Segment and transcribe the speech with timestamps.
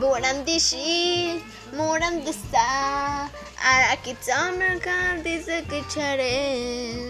[0.00, 1.40] Volem d'eixir,
[1.72, 3.30] m'haurem d'estar,
[3.72, 7.05] ara que ets home que des que xerem.